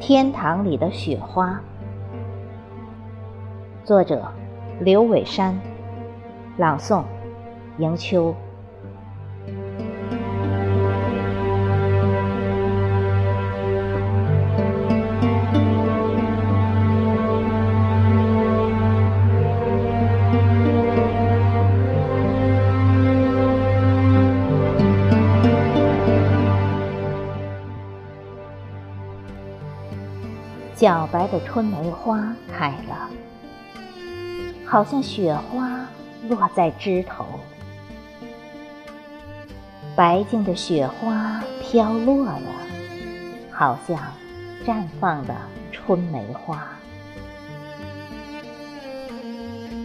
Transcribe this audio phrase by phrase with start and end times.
[0.00, 1.60] 天堂里的雪花，
[3.84, 4.26] 作者
[4.80, 5.56] 刘伟山，
[6.56, 7.04] 朗诵
[7.78, 8.34] 迎秋。
[30.80, 33.10] 皎白的春梅花开了，
[34.64, 35.86] 好像雪花
[36.26, 37.22] 落在枝头；
[39.94, 42.40] 白净的雪花飘落了，
[43.50, 43.98] 好像
[44.64, 45.36] 绽放的
[45.70, 46.66] 春梅花。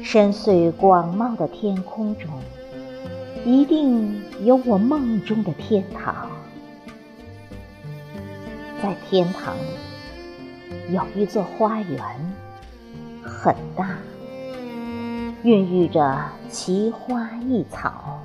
[0.00, 2.30] 深邃广袤的天空中，
[3.44, 6.30] 一定有我梦中的天堂，
[8.80, 9.93] 在天堂里。
[10.90, 12.00] 有一座花园，
[13.22, 13.98] 很大，
[15.42, 18.20] 孕育着奇花异草。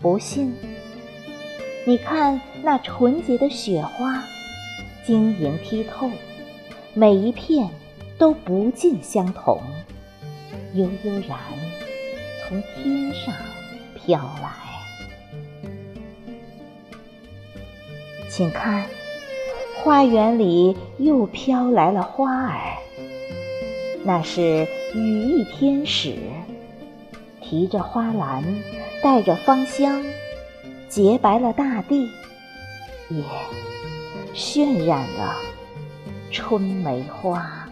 [0.00, 0.52] 不信，
[1.86, 4.22] 你看那纯洁的雪花，
[5.04, 6.10] 晶莹剔透，
[6.94, 7.68] 每一片
[8.18, 9.60] 都不尽相同，
[10.74, 11.38] 悠悠然
[12.42, 13.34] 从天上
[13.94, 14.50] 飘来。
[18.28, 18.84] 请看。
[19.84, 22.78] 花园里又飘来了花儿，
[24.02, 26.16] 那是羽翼天使，
[27.42, 28.42] 提着花篮，
[29.02, 30.02] 带着芳香，
[30.88, 32.08] 洁白了大地，
[33.10, 33.22] 也
[34.34, 35.36] 渲染了
[36.30, 37.63] 春梅花。